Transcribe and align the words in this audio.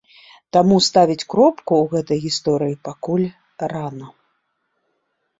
Таму 0.55 0.75
ставіць 0.89 1.25
кропку 1.33 1.73
ў 1.81 1.85
гэтай 1.91 2.19
гісторыі 2.23 2.73
пакуль 2.87 3.27
рана. 3.75 4.07